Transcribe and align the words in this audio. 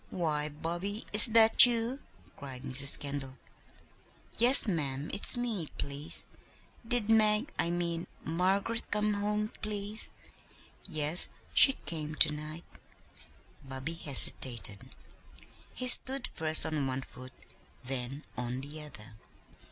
"Why, 0.09 0.49
Bobby, 0.49 1.05
is 1.13 1.27
that 1.27 1.63
you?" 1.67 1.99
cried 2.35 2.63
Mrs. 2.63 2.97
Kendall. 2.97 3.37
"Yes, 4.39 4.65
ma'am, 4.65 5.11
it's 5.13 5.37
me, 5.37 5.67
please. 5.77 6.25
Did 6.87 7.07
Mag 7.07 7.53
I 7.59 7.69
mean 7.69 8.07
Margaret 8.25 8.89
come 8.89 9.13
home, 9.13 9.53
please?" 9.61 10.09
"Yes, 10.87 11.27
she 11.53 11.73
came 11.85 12.15
to 12.15 12.33
night." 12.33 12.65
Bobby 13.63 13.93
hesitated. 13.93 14.95
He 15.71 15.87
stood 15.87 16.29
first 16.33 16.65
on 16.65 16.87
one 16.87 17.03
foot, 17.03 17.33
then 17.83 18.23
on 18.35 18.61
the 18.61 18.81
other. 18.81 19.13